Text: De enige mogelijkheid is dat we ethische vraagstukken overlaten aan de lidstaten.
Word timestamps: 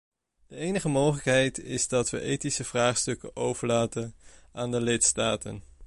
De 0.47 0.55
enige 0.55 0.87
mogelijkheid 0.89 1.57
is 1.59 1.87
dat 1.87 2.09
we 2.09 2.21
ethische 2.21 2.63
vraagstukken 2.63 3.35
overlaten 3.35 4.15
aan 4.51 4.71
de 4.71 4.81
lidstaten. 4.81 5.63